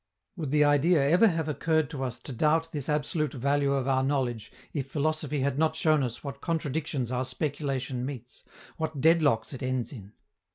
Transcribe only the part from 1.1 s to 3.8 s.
have occurred to us to doubt this absolute value